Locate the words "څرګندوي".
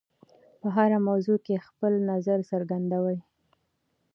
2.51-3.19